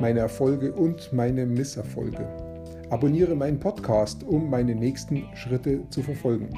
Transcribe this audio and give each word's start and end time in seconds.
meine 0.00 0.20
Erfolge 0.20 0.72
und 0.72 1.12
meine 1.12 1.46
Misserfolge. 1.46 2.26
Abonniere 2.90 3.34
meinen 3.34 3.58
Podcast, 3.58 4.22
um 4.22 4.50
meine 4.50 4.74
nächsten 4.74 5.24
Schritte 5.34 5.88
zu 5.90 6.02
verfolgen. 6.02 6.50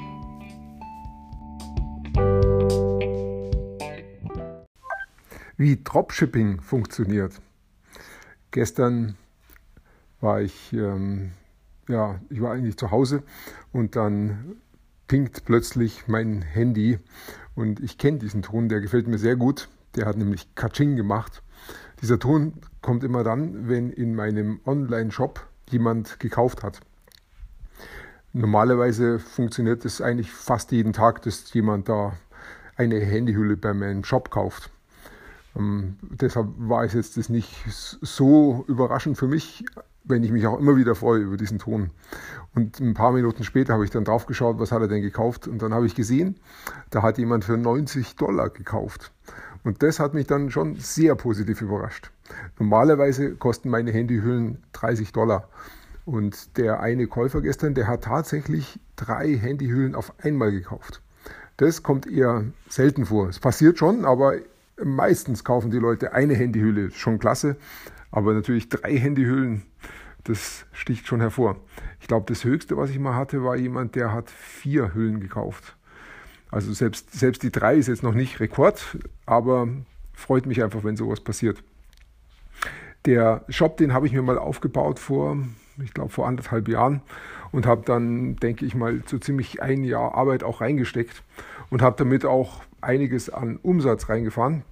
Wie 5.57 5.81
Dropshipping 5.83 6.61
funktioniert. 6.61 7.41
Gestern 8.51 9.15
war 10.21 10.41
ich, 10.41 10.71
ähm, 10.73 11.31
ja, 11.87 12.19
ich 12.29 12.41
war 12.41 12.53
eigentlich 12.53 12.77
zu 12.77 12.91
Hause 12.91 13.23
und 13.71 13.95
dann 13.95 14.57
pinkt 15.07 15.45
plötzlich 15.45 16.07
mein 16.07 16.41
Handy 16.41 16.99
und 17.55 17.79
ich 17.79 17.97
kenne 17.97 18.19
diesen 18.19 18.41
Ton, 18.41 18.69
der 18.69 18.81
gefällt 18.81 19.07
mir 19.07 19.17
sehr 19.17 19.35
gut. 19.35 19.69
Der 19.97 20.05
hat 20.05 20.15
nämlich 20.15 20.53
Kaching 20.55 20.95
gemacht. 20.95 21.41
Dieser 22.01 22.19
Ton 22.19 22.53
kommt 22.81 23.03
immer 23.03 23.23
dann, 23.23 23.67
wenn 23.67 23.89
in 23.89 24.13
meinem 24.13 24.59
Online-Shop 24.65 25.45
jemand 25.69 26.19
gekauft 26.19 26.63
hat. 26.63 26.79
Normalerweise 28.31 29.17
funktioniert 29.17 29.83
es 29.83 29.99
eigentlich 29.99 30.31
fast 30.31 30.71
jeden 30.71 30.93
Tag, 30.93 31.23
dass 31.23 31.51
jemand 31.53 31.89
da 31.89 32.13
eine 32.75 32.99
Handyhülle 32.99 33.57
bei 33.57 33.73
meinem 33.73 34.03
Shop 34.03 34.29
kauft. 34.29 34.69
Ähm, 35.55 35.97
deshalb 36.01 36.49
war 36.57 36.83
es 36.83 36.93
jetzt 36.93 37.17
das 37.17 37.29
nicht 37.29 37.51
so 37.67 38.63
überraschend 38.67 39.17
für 39.17 39.27
mich, 39.27 39.65
wenn 40.03 40.23
ich 40.23 40.31
mich 40.31 40.45
auch 40.45 40.59
immer 40.59 40.77
wieder 40.77 40.93
freue 40.93 41.21
über 41.21 41.37
diesen 41.37 41.57
Ton. 41.57 41.89
Und 42.53 42.79
ein 42.79 42.93
paar 42.93 43.11
Minuten 43.11 43.43
später 43.43 43.73
habe 43.73 43.85
ich 43.85 43.91
dann 43.91 44.05
drauf 44.05 44.27
geschaut, 44.27 44.59
was 44.59 44.71
hat 44.71 44.81
er 44.81 44.87
denn 44.87 45.01
gekauft. 45.01 45.47
Und 45.47 45.61
dann 45.61 45.73
habe 45.73 45.87
ich 45.87 45.95
gesehen, 45.95 46.35
da 46.91 47.01
hat 47.01 47.17
jemand 47.17 47.43
für 47.43 47.57
90 47.57 48.15
Dollar 48.15 48.49
gekauft. 48.49 49.11
Und 49.67 49.83
das 49.83 49.99
hat 49.99 50.13
mich 50.13 50.27
dann 50.27 50.49
schon 50.49 50.75
sehr 50.75 51.15
positiv 51.15 51.61
überrascht. 51.61 52.09
Normalerweise 52.57 53.35
kosten 53.35 53.69
meine 53.69 53.91
Handyhüllen 53.91 54.63
30 54.71 55.11
Dollar. 55.11 55.49
Und 56.05 56.55
der 56.57 56.79
eine 56.79 57.07
Käufer 57.07 57.41
gestern, 57.41 57.73
der 57.73 57.85
hat 57.85 58.05
tatsächlich 58.05 58.79
drei 58.95 59.35
Handyhüllen 59.35 59.93
auf 59.93 60.13
einmal 60.23 60.51
gekauft. 60.51 61.01
Das 61.57 61.83
kommt 61.83 62.07
eher 62.07 62.45
selten 62.69 63.07
vor. 63.07 63.27
Es 63.27 63.39
passiert 63.39 63.77
schon, 63.77 64.05
aber 64.05 64.35
meistens 64.81 65.43
kaufen 65.43 65.69
die 65.69 65.79
Leute 65.79 66.13
eine 66.13 66.35
Handyhülle. 66.35 66.91
Schon 66.91 67.19
klasse. 67.19 67.57
Aber 68.09 68.33
natürlich 68.33 68.69
drei 68.69 68.95
Handyhüllen, 68.97 69.63
das 70.23 70.65
sticht 70.71 71.07
schon 71.07 71.19
hervor. 71.19 71.57
Ich 71.99 72.07
glaube, 72.07 72.25
das 72.29 72.45
Höchste, 72.45 72.77
was 72.77 72.89
ich 72.89 72.99
mal 72.99 73.15
hatte, 73.15 73.43
war 73.43 73.57
jemand, 73.57 73.95
der 73.95 74.13
hat 74.13 74.29
vier 74.29 74.93
Hüllen 74.93 75.19
gekauft. 75.19 75.76
Also 76.51 76.73
selbst, 76.73 77.17
selbst 77.17 77.43
die 77.43 77.51
drei 77.51 77.75
ist 77.75 77.87
jetzt 77.87 78.03
noch 78.03 78.13
nicht 78.13 78.39
Rekord, 78.39 78.97
aber 79.25 79.67
freut 80.13 80.45
mich 80.45 80.63
einfach, 80.63 80.83
wenn 80.83 80.97
sowas 80.97 81.19
passiert. 81.19 81.61
Der 83.05 83.43
Shop, 83.49 83.77
den 83.77 83.93
habe 83.93 84.07
ich 84.07 84.13
mir 84.13 84.21
mal 84.21 84.37
aufgebaut 84.37 84.99
vor, 84.99 85.37
ich 85.83 85.93
glaube, 85.93 86.09
vor 86.09 86.27
anderthalb 86.27 86.67
Jahren 86.67 87.01
und 87.51 87.65
habe 87.65 87.83
dann, 87.85 88.35
denke 88.37 88.65
ich 88.65 88.75
mal, 88.75 89.01
so 89.05 89.17
ziemlich 89.17 89.61
ein 89.61 89.83
Jahr 89.83 90.15
Arbeit 90.15 90.43
auch 90.43 90.61
reingesteckt 90.61 91.23
und 91.69 91.81
habe 91.81 91.95
damit 91.97 92.25
auch 92.25 92.63
einiges 92.81 93.29
an 93.29 93.57
Umsatz 93.61 94.09
reingefahren. 94.09 94.63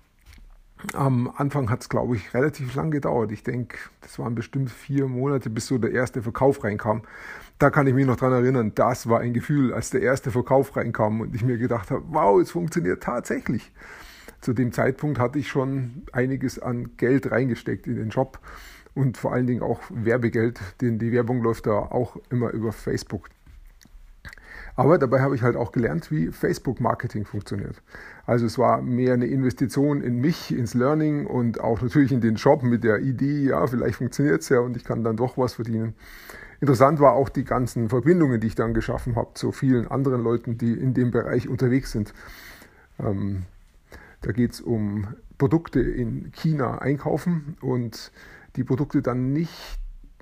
Am 0.93 1.31
Anfang 1.35 1.69
hat 1.69 1.81
es, 1.81 1.89
glaube 1.89 2.15
ich, 2.15 2.33
relativ 2.33 2.75
lang 2.75 2.91
gedauert. 2.91 3.31
Ich 3.31 3.43
denke, 3.43 3.77
das 4.01 4.19
waren 4.19 4.35
bestimmt 4.35 4.69
vier 4.69 5.07
Monate, 5.07 5.49
bis 5.49 5.67
so 5.67 5.77
der 5.77 5.91
erste 5.91 6.21
Verkauf 6.21 6.63
reinkam. 6.63 7.03
Da 7.57 7.69
kann 7.69 7.87
ich 7.87 7.93
mich 7.93 8.05
noch 8.05 8.17
dran 8.17 8.33
erinnern, 8.33 8.73
das 8.75 9.07
war 9.07 9.21
ein 9.21 9.33
Gefühl, 9.33 9.73
als 9.73 9.89
der 9.89 10.01
erste 10.01 10.29
Verkauf 10.29 10.75
reinkam 10.75 11.21
und 11.21 11.33
ich 11.33 11.43
mir 11.43 11.57
gedacht 11.57 11.89
habe, 11.89 12.03
wow, 12.09 12.39
es 12.41 12.51
funktioniert 12.51 13.01
tatsächlich. 13.01 13.71
Zu 14.41 14.53
dem 14.53 14.73
Zeitpunkt 14.73 15.19
hatte 15.19 15.39
ich 15.39 15.47
schon 15.47 16.03
einiges 16.11 16.59
an 16.59 16.97
Geld 16.97 17.31
reingesteckt 17.31 17.87
in 17.87 17.95
den 17.95 18.09
Job 18.09 18.39
und 18.93 19.17
vor 19.17 19.33
allen 19.33 19.47
Dingen 19.47 19.61
auch 19.61 19.79
Werbegeld, 19.89 20.59
denn 20.81 20.99
die 20.99 21.13
Werbung 21.13 21.41
läuft 21.41 21.65
da 21.67 21.79
auch 21.79 22.17
immer 22.29 22.51
über 22.51 22.73
Facebook. 22.73 23.29
Aber 24.75 24.97
dabei 24.97 25.21
habe 25.21 25.35
ich 25.35 25.41
halt 25.41 25.55
auch 25.55 25.71
gelernt, 25.71 26.11
wie 26.11 26.33
Facebook-Marketing 26.33 27.23
funktioniert. 27.23 27.81
Also 28.25 28.45
es 28.45 28.57
war 28.57 28.81
mehr 28.81 29.13
eine 29.13 29.27
Investition 29.27 30.01
in 30.01 30.19
mich, 30.19 30.53
ins 30.53 30.73
Learning 30.73 31.25
und 31.25 31.61
auch 31.61 31.81
natürlich 31.81 32.11
in 32.11 32.19
den 32.19 32.35
Job 32.35 32.61
mit 32.63 32.83
der 32.83 32.99
Idee, 32.99 33.45
ja, 33.45 33.65
vielleicht 33.67 33.95
funktioniert 33.95 34.41
es 34.41 34.49
ja 34.49 34.59
und 34.59 34.75
ich 34.75 34.83
kann 34.83 35.05
dann 35.05 35.15
doch 35.15 35.37
was 35.37 35.53
verdienen. 35.53 35.95
Interessant 36.61 36.99
war 36.99 37.13
auch 37.13 37.29
die 37.29 37.43
ganzen 37.43 37.89
Verbindungen, 37.89 38.39
die 38.39 38.47
ich 38.47 38.55
dann 38.55 38.73
geschaffen 38.73 39.15
habe 39.15 39.33
zu 39.33 39.51
vielen 39.51 39.87
anderen 39.87 40.23
Leuten, 40.23 40.57
die 40.57 40.73
in 40.73 40.93
dem 40.93 41.11
Bereich 41.11 41.47
unterwegs 41.47 41.91
sind. 41.91 42.13
Ähm, 42.99 43.43
da 44.21 44.31
geht 44.31 44.53
es 44.53 44.61
um 44.61 45.07
Produkte 45.37 45.81
in 45.81 46.31
China 46.31 46.79
einkaufen 46.79 47.57
und 47.61 48.11
die 48.55 48.63
Produkte 48.63 49.01
dann 49.01 49.33
nicht 49.33 49.77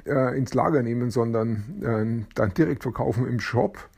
äh, 0.05 0.37
ins 0.37 0.53
Lager 0.53 0.81
nehmen, 0.81 1.11
sondern 1.11 1.81
äh, 1.81 2.25
dann 2.35 2.53
direkt 2.53 2.83
verkaufen 2.83 3.27
im 3.27 3.39
Shop 3.39 3.89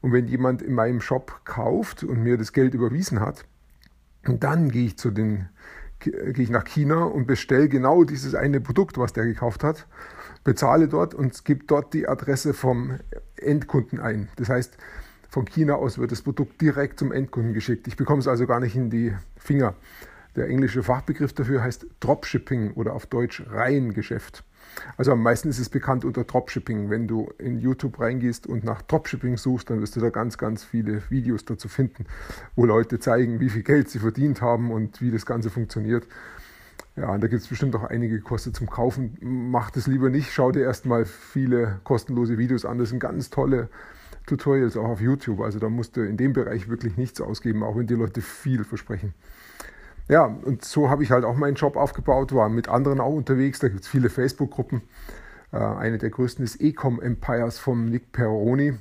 und 0.00 0.12
wenn 0.12 0.26
jemand 0.26 0.62
in 0.62 0.74
meinem 0.74 1.00
Shop 1.00 1.40
kauft 1.44 2.04
und 2.04 2.22
mir 2.22 2.38
das 2.38 2.52
Geld 2.52 2.74
überwiesen 2.74 3.20
hat, 3.20 3.44
dann 4.22 4.70
gehe 4.70 4.86
ich 4.86 4.96
zu 4.96 5.10
den 5.10 5.48
gehe 6.00 6.32
ich 6.36 6.50
nach 6.50 6.64
China 6.64 7.04
und 7.04 7.26
bestelle 7.26 7.68
genau 7.68 8.04
dieses 8.04 8.34
eine 8.34 8.60
Produkt, 8.60 8.98
was 8.98 9.12
der 9.12 9.24
gekauft 9.24 9.62
hat, 9.64 9.86
bezahle 10.44 10.88
dort 10.88 11.14
und 11.14 11.44
gebe 11.44 11.64
dort 11.66 11.94
die 11.94 12.08
Adresse 12.08 12.54
vom 12.54 12.98
Endkunden 13.36 14.00
ein. 14.00 14.28
Das 14.36 14.48
heißt, 14.48 14.76
von 15.28 15.44
China 15.44 15.74
aus 15.74 15.98
wird 15.98 16.10
das 16.10 16.22
Produkt 16.22 16.60
direkt 16.60 16.98
zum 16.98 17.12
Endkunden 17.12 17.54
geschickt. 17.54 17.86
Ich 17.86 17.96
bekomme 17.96 18.20
es 18.20 18.28
also 18.28 18.46
gar 18.46 18.60
nicht 18.60 18.74
in 18.74 18.90
die 18.90 19.14
Finger. 19.36 19.74
Der 20.36 20.48
englische 20.48 20.82
Fachbegriff 20.82 21.32
dafür 21.32 21.62
heißt 21.62 21.86
Dropshipping 22.00 22.72
oder 22.72 22.94
auf 22.94 23.06
Deutsch 23.06 23.42
Reihengeschäft. 23.48 24.44
Also 24.96 25.12
am 25.12 25.22
meisten 25.22 25.48
ist 25.48 25.58
es 25.58 25.68
bekannt 25.68 26.04
unter 26.04 26.24
Dropshipping. 26.24 26.90
Wenn 26.90 27.06
du 27.06 27.30
in 27.38 27.58
YouTube 27.58 28.00
reingehst 28.00 28.46
und 28.46 28.64
nach 28.64 28.82
Dropshipping 28.82 29.36
suchst, 29.36 29.70
dann 29.70 29.80
wirst 29.80 29.96
du 29.96 30.00
da 30.00 30.10
ganz, 30.10 30.38
ganz 30.38 30.64
viele 30.64 31.02
Videos 31.10 31.44
dazu 31.44 31.68
finden, 31.68 32.06
wo 32.56 32.64
Leute 32.64 32.98
zeigen, 32.98 33.40
wie 33.40 33.50
viel 33.50 33.62
Geld 33.62 33.88
sie 33.88 33.98
verdient 33.98 34.40
haben 34.42 34.70
und 34.70 35.00
wie 35.00 35.10
das 35.10 35.26
Ganze 35.26 35.50
funktioniert. 35.50 36.06
Ja, 36.96 37.16
da 37.16 37.28
gibt 37.28 37.42
es 37.42 37.48
bestimmt 37.48 37.74
auch 37.76 37.84
einige 37.84 38.20
Kosten 38.20 38.52
zum 38.52 38.68
Kaufen. 38.68 39.16
Mach 39.20 39.70
das 39.70 39.86
lieber 39.86 40.10
nicht. 40.10 40.32
Schau 40.32 40.52
dir 40.52 40.62
erstmal 40.62 41.04
viele 41.04 41.80
kostenlose 41.84 42.36
Videos 42.36 42.64
an. 42.64 42.78
Das 42.78 42.90
sind 42.90 42.98
ganz 42.98 43.30
tolle 43.30 43.68
Tutorials 44.26 44.76
auch 44.76 44.88
auf 44.88 45.00
YouTube. 45.00 45.40
Also 45.40 45.58
da 45.58 45.68
musst 45.68 45.96
du 45.96 46.02
in 46.02 46.16
dem 46.16 46.32
Bereich 46.32 46.68
wirklich 46.68 46.96
nichts 46.96 47.20
ausgeben, 47.20 47.62
auch 47.62 47.76
wenn 47.76 47.86
die 47.86 47.94
Leute 47.94 48.20
viel 48.20 48.64
versprechen. 48.64 49.14
Ja, 50.10 50.24
und 50.24 50.64
so 50.64 50.90
habe 50.90 51.04
ich 51.04 51.12
halt 51.12 51.24
auch 51.24 51.36
meinen 51.36 51.54
Job 51.54 51.76
aufgebaut, 51.76 52.34
war 52.34 52.48
mit 52.48 52.68
anderen 52.68 52.98
auch 52.98 53.14
unterwegs. 53.14 53.60
Da 53.60 53.68
gibt 53.68 53.82
es 53.82 53.88
viele 53.88 54.10
Facebook-Gruppen. 54.10 54.82
Äh, 55.52 55.58
eine 55.58 55.98
der 55.98 56.10
größten 56.10 56.44
ist 56.44 56.60
Ecom 56.60 57.00
Empires 57.00 57.60
von 57.60 57.88
Nick 57.88 58.10
Peroni. 58.10 58.74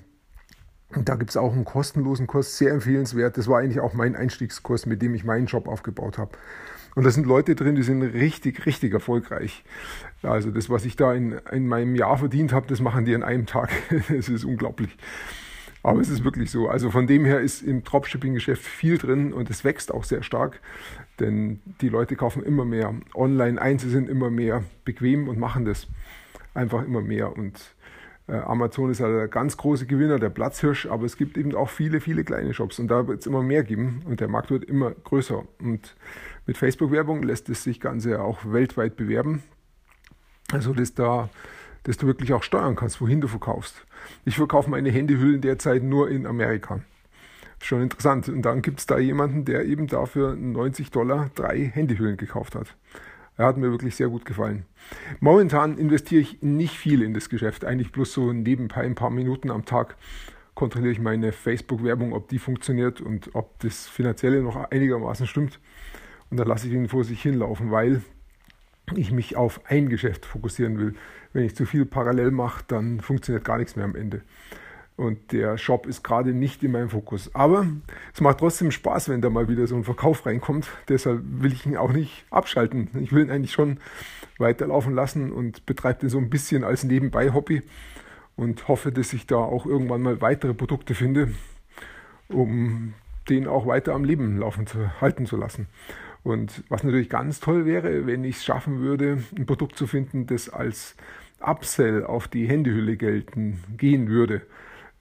Und 0.96 1.08
da 1.08 1.14
gibt 1.14 1.30
es 1.30 1.38
auch 1.38 1.54
einen 1.54 1.66
kostenlosen 1.66 2.26
Kurs, 2.26 2.58
sehr 2.58 2.72
empfehlenswert. 2.72 3.38
Das 3.38 3.48
war 3.48 3.60
eigentlich 3.60 3.80
auch 3.80 3.94
mein 3.94 4.16
Einstiegskurs, 4.16 4.88
mit 4.88 5.04
dem 5.04 5.14
ich 5.14 5.24
meinen 5.24 5.46
Job 5.46 5.68
aufgebaut 5.68 6.18
habe. 6.18 6.32
Und 6.96 7.04
da 7.04 7.12
sind 7.12 7.28
Leute 7.28 7.54
drin, 7.54 7.76
die 7.76 7.84
sind 7.84 8.02
richtig, 8.02 8.66
richtig 8.66 8.92
erfolgreich. 8.92 9.64
Also 10.24 10.50
das, 10.50 10.68
was 10.72 10.84
ich 10.84 10.96
da 10.96 11.14
in, 11.14 11.34
in 11.52 11.68
meinem 11.68 11.94
Jahr 11.94 12.18
verdient 12.18 12.54
habe, 12.54 12.66
das 12.66 12.82
machen 12.82 13.06
die 13.06 13.14
in 13.14 13.22
einem 13.22 13.46
Tag. 13.46 13.70
Das 14.10 14.30
ist 14.30 14.46
unglaublich. 14.46 14.98
Aber 15.82 16.02
es 16.02 16.10
ist 16.10 16.24
wirklich 16.24 16.52
so. 16.52 16.68
Also 16.68 16.92
von 16.92 17.08
dem 17.08 17.24
her 17.26 17.40
ist 17.40 17.62
im 17.62 17.84
Dropshipping-Geschäft 17.84 18.64
viel 18.64 18.98
drin 18.98 19.32
und 19.32 19.50
es 19.50 19.64
wächst 19.64 19.94
auch 19.94 20.04
sehr 20.04 20.24
stark, 20.24 20.60
denn 21.20 21.62
die 21.82 21.90
Leute 21.90 22.16
kaufen 22.16 22.44
immer 22.44 22.66
mehr 22.66 22.94
online 23.16 23.62
ein, 23.62 23.80
sie 23.80 23.90
sind 23.90 24.10
immer 24.10 24.30
mehr 24.30 24.64
bequem 24.84 25.30
und 25.30 25.40
machen 25.40 25.66
das 25.66 25.88
einfach 26.54 26.84
immer 26.84 27.02
mehr. 27.02 27.36
Und 27.36 27.76
äh, 28.28 28.34
Amazon 28.34 28.92
ist 28.92 29.00
halt 29.00 29.16
der 29.16 29.28
ganz 29.30 29.56
große 29.56 29.86
Gewinner, 29.86 30.20
der 30.20 30.30
Platzhirsch, 30.30 30.86
aber 30.86 31.06
es 31.06 31.16
gibt 31.16 31.38
eben 31.38 31.56
auch 31.56 31.70
viele, 31.70 32.02
viele 32.02 32.26
kleine 32.26 32.54
Shops 32.54 32.80
und 32.80 32.90
da 32.90 33.08
wird 33.08 33.22
es 33.22 33.28
immer 33.28 33.42
mehr 33.42 33.64
geben 33.64 34.02
und 34.06 34.20
der 34.20 34.28
Markt 34.28 34.52
wird 34.52 34.66
immer 34.66 34.92
größer. 34.92 35.44
Und 35.60 35.96
mit 36.46 36.58
Facebook-Werbung 36.58 37.24
lässt 37.24 37.50
es 37.50 37.64
sich 37.64 37.80
Ganze 37.80 38.22
auch 38.22 38.40
weltweit 38.44 38.98
bewerben. 38.98 39.44
Also 40.52 40.74
dass 40.74 40.94
da 40.94 41.30
dass 41.84 41.98
du 41.98 42.08
wirklich 42.08 42.34
auch 42.34 42.44
steuern 42.44 42.76
kannst, 42.76 43.02
wohin 43.02 43.22
du 43.22 43.28
verkaufst. 43.28 43.86
Ich 44.26 44.38
verkaufe 44.38 44.70
meine 44.70 44.90
Handyhüllen 44.90 45.42
derzeit 45.42 45.84
nur 45.84 46.10
in 46.10 46.26
Amerika. 46.26 46.82
Schon 47.62 47.82
interessant. 47.82 48.30
Und 48.30 48.44
dann 48.44 48.62
gibt 48.62 48.80
es 48.80 48.86
da 48.86 48.98
jemanden, 48.98 49.46
der 49.46 49.66
eben 49.66 49.88
dafür 49.88 50.36
90 50.36 50.92
Dollar 50.92 51.30
drei 51.36 51.66
Handyhüllen 51.66 52.18
gekauft 52.18 52.56
hat. 52.56 52.76
Er 53.36 53.46
hat 53.46 53.58
mir 53.58 53.72
wirklich 53.72 53.96
sehr 53.96 54.10
gut 54.10 54.26
gefallen. 54.26 54.66
Momentan 55.20 55.78
investiere 55.78 56.22
ich 56.22 56.42
nicht 56.42 56.76
viel 56.76 57.02
in 57.02 57.14
das 57.14 57.30
Geschäft, 57.30 57.64
eigentlich 57.64 57.92
bloß 57.92 58.12
so 58.12 58.34
nebenbei 58.34 58.82
ein 58.82 58.96
paar 58.96 59.10
Minuten 59.10 59.50
am 59.50 59.66
Tag 59.66 59.96
kontrolliere 60.60 60.92
ich 60.92 61.00
meine 61.00 61.32
Facebook-Werbung, 61.32 62.12
ob 62.12 62.28
die 62.28 62.38
funktioniert 62.38 63.00
und 63.00 63.34
ob 63.34 63.58
das 63.60 63.88
Finanzielle 63.88 64.44
noch 64.44 64.58
einigermaßen 64.58 65.26
stimmt. 65.26 65.58
Und 66.30 66.38
dann 66.38 66.50
lasse 66.50 66.68
ich 66.68 66.74
ihn 66.74 66.90
vor 66.90 67.06
sich 67.06 67.22
hinlaufen, 67.22 67.72
weil 67.72 68.02
ich 68.98 69.12
mich 69.12 69.36
auf 69.36 69.62
ein 69.66 69.90
Geschäft 69.90 70.26
fokussieren 70.26 70.78
will. 70.78 70.96
Wenn 71.34 71.44
ich 71.44 71.56
zu 71.56 71.66
viel 71.66 71.86
parallel 71.86 72.32
mache, 72.32 72.64
dann 72.68 73.02
funktioniert 73.02 73.46
gar 73.46 73.58
nichts 73.58 73.76
mehr 73.76 73.86
am 73.86 73.96
Ende. 73.96 74.22
Und 75.00 75.32
der 75.32 75.58
Shop 75.58 75.88
ist 75.88 76.04
gerade 76.04 76.34
nicht 76.34 76.62
in 76.62 76.74
meinem 76.74 76.90
Fokus. 76.90 77.34
Aber 77.34 77.66
es 78.14 78.20
macht 78.20 78.40
trotzdem 78.40 78.70
Spaß, 78.70 79.08
wenn 79.08 79.22
da 79.22 79.30
mal 79.30 79.48
wieder 79.48 79.66
so 79.66 79.76
ein 79.76 79.86
Verkauf 79.86 80.26
reinkommt. 80.26 80.68
Deshalb 80.90 81.22
will 81.24 81.54
ich 81.54 81.66
ihn 81.66 81.78
auch 81.78 81.94
nicht 81.94 82.26
abschalten. 82.32 82.90
Ich 83.00 83.14
will 83.14 83.24
ihn 83.24 83.32
eigentlich 83.32 83.54
schon 83.54 83.80
weiterlaufen 84.40 84.94
lassen 84.94 85.32
und 85.32 85.66
betreibe 85.66 86.02
den 86.02 86.10
so 86.10 86.18
ein 86.18 86.30
bisschen 86.30 86.66
als 86.66 86.84
Nebenbei-Hobby 86.84 87.62
und 88.36 88.68
hoffe, 88.68 88.92
dass 88.92 89.14
ich 89.14 89.26
da 89.26 89.38
auch 89.38 89.66
irgendwann 89.66 90.02
mal 90.02 90.20
weitere 90.20 90.54
Produkte 90.54 90.96
finde, 90.96 91.30
um 92.28 92.94
den 93.30 93.48
auch 93.48 93.68
weiter 93.68 93.94
am 93.94 94.04
Leben 94.04 94.38
laufen 94.38 94.68
zu 94.68 95.00
halten 95.00 95.26
zu 95.26 95.38
lassen. 95.38 95.68
Und 96.24 96.64
was 96.70 96.84
natürlich 96.84 97.10
ganz 97.10 97.40
toll 97.40 97.66
wäre, 97.66 98.06
wenn 98.06 98.24
ich 98.24 98.38
es 98.38 98.46
schaffen 98.46 98.80
würde, 98.80 99.24
ein 99.38 99.46
Produkt 99.46 99.78
zu 99.78 99.88
finden, 99.88 100.28
das 100.28 100.50
als 100.50 100.96
Upsell 101.40 102.04
auf 102.04 102.28
die 102.28 102.48
Handyhülle 102.48 102.98
gelten 102.98 103.64
gehen 103.78 104.10
würde, 104.10 104.42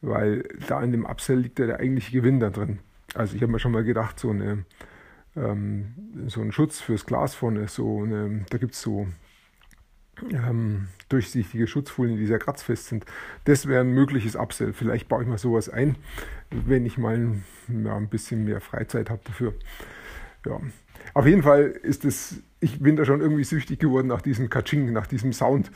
weil 0.00 0.44
da 0.68 0.80
in 0.82 0.92
dem 0.92 1.04
Upsell 1.04 1.38
liegt 1.40 1.58
ja 1.58 1.66
der 1.66 1.80
eigentliche 1.80 2.12
Gewinn 2.12 2.38
da 2.38 2.50
drin. 2.50 2.78
Also 3.14 3.34
ich 3.34 3.42
habe 3.42 3.50
mir 3.50 3.58
schon 3.58 3.72
mal 3.72 3.84
gedacht, 3.84 4.20
so 4.20 4.30
eine 4.30 4.64
ähm, 5.38 5.94
so 6.26 6.40
ein 6.40 6.52
Schutz 6.52 6.80
fürs 6.80 7.06
Glas 7.06 7.34
vorne, 7.34 7.68
so 7.68 8.02
eine, 8.02 8.44
da 8.50 8.58
gibt 8.58 8.74
es 8.74 8.82
so 8.82 9.06
ähm, 10.32 10.88
durchsichtige 11.08 11.66
Schutzfolien, 11.66 12.16
die 12.16 12.26
sehr 12.26 12.38
kratzfest 12.38 12.86
sind. 12.86 13.04
Das 13.44 13.66
wäre 13.66 13.82
ein 13.82 13.92
mögliches 13.92 14.36
Upsell. 14.36 14.72
Vielleicht 14.72 15.08
baue 15.08 15.22
ich 15.22 15.28
mal 15.28 15.38
sowas 15.38 15.68
ein, 15.68 15.96
wenn 16.50 16.86
ich 16.86 16.98
mal 16.98 17.36
ja, 17.68 17.96
ein 17.96 18.08
bisschen 18.08 18.44
mehr 18.44 18.60
Freizeit 18.60 19.10
habe 19.10 19.20
dafür. 19.24 19.54
Ja. 20.46 20.60
Auf 21.14 21.26
jeden 21.26 21.42
Fall 21.42 21.64
ist 21.64 22.04
es, 22.04 22.42
ich 22.60 22.80
bin 22.80 22.96
da 22.96 23.04
schon 23.04 23.20
irgendwie 23.20 23.44
süchtig 23.44 23.80
geworden 23.80 24.06
nach 24.06 24.22
diesem 24.22 24.50
Kaching, 24.50 24.92
nach 24.92 25.06
diesem 25.06 25.32
Sound. 25.32 25.70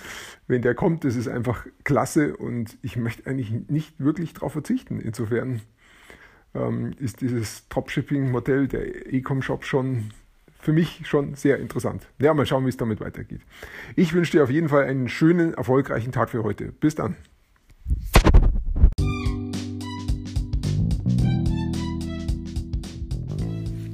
Wenn 0.46 0.62
der 0.62 0.74
kommt, 0.74 1.04
das 1.04 1.16
ist 1.16 1.28
einfach 1.28 1.66
klasse 1.84 2.36
und 2.36 2.76
ich 2.82 2.96
möchte 2.96 3.26
eigentlich 3.28 3.50
nicht 3.68 3.98
wirklich 3.98 4.34
darauf 4.34 4.52
verzichten. 4.52 5.00
Insofern 5.00 5.60
ähm, 6.54 6.92
ist 6.98 7.20
dieses 7.20 7.68
Dropshipping-Modell 7.68 8.68
der 8.68 9.12
Ecom-Shop 9.12 9.64
schon 9.64 10.10
für 10.60 10.72
mich 10.72 11.02
schon 11.08 11.34
sehr 11.34 11.58
interessant. 11.58 12.06
Ja, 12.20 12.32
mal 12.34 12.46
schauen, 12.46 12.64
wie 12.64 12.68
es 12.68 12.76
damit 12.76 13.00
weitergeht. 13.00 13.40
Ich 13.96 14.14
wünsche 14.14 14.32
dir 14.32 14.44
auf 14.44 14.50
jeden 14.50 14.68
Fall 14.68 14.84
einen 14.84 15.08
schönen, 15.08 15.54
erfolgreichen 15.54 16.12
Tag 16.12 16.30
für 16.30 16.44
heute. 16.44 16.66
Bis 16.70 16.94
dann. 16.94 17.16